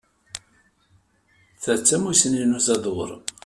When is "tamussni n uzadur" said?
1.81-3.09